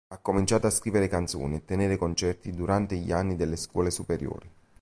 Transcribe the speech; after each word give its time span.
Ha 0.07 0.17
cominciato 0.17 0.65
a 0.65 0.71
scrivere 0.71 1.07
canzoni 1.07 1.57
e 1.57 1.63
tenere 1.63 1.95
concerti 1.95 2.49
durante 2.55 2.95
gli 2.95 3.11
anni 3.11 3.35
delle 3.35 3.55
scuole 3.55 3.91
superiori. 3.91 4.49